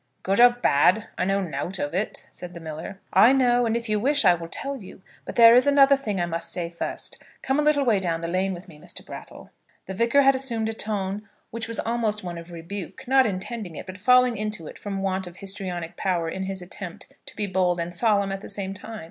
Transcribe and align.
"Good 0.23 0.39
or 0.39 0.49
bad, 0.49 1.09
I 1.15 1.25
know 1.25 1.41
nowt 1.43 1.77
of 1.77 1.93
it," 1.93 2.25
said 2.31 2.55
the 2.55 2.59
miller. 2.59 2.99
"I 3.13 3.33
know, 3.33 3.67
and 3.67 3.77
if 3.77 3.87
you 3.87 3.99
wish 3.99 4.25
I 4.25 4.33
will 4.33 4.47
tell 4.47 4.77
you; 4.81 5.03
but 5.25 5.35
there 5.35 5.53
is 5.55 5.67
another 5.67 5.95
thing 5.95 6.19
I 6.19 6.25
must 6.25 6.51
say 6.51 6.71
first. 6.71 7.21
Come 7.43 7.59
a 7.59 7.61
little 7.61 7.85
way 7.85 7.99
down 7.99 8.21
the 8.21 8.27
lane 8.27 8.55
with 8.55 8.67
me, 8.67 8.79
Mr. 8.79 9.05
Brattle." 9.05 9.51
The 9.85 9.93
Vicar 9.93 10.23
had 10.23 10.33
assumed 10.33 10.69
a 10.69 10.73
tone 10.73 11.29
which 11.51 11.67
was 11.67 11.79
almost 11.79 12.23
one 12.23 12.39
of 12.39 12.49
rebuke, 12.51 13.07
not 13.07 13.27
intending 13.27 13.75
it, 13.75 13.85
but 13.85 13.99
falling 13.99 14.37
into 14.37 14.65
it 14.65 14.79
from 14.79 15.03
want 15.03 15.27
of 15.27 15.35
histrionic 15.35 15.95
power 15.97 16.27
in 16.27 16.45
his 16.45 16.63
attempt 16.63 17.13
to 17.27 17.35
be 17.35 17.45
bold 17.45 17.79
and 17.79 17.93
solemn 17.93 18.31
at 18.31 18.41
the 18.41 18.49
same 18.49 18.73
time. 18.73 18.99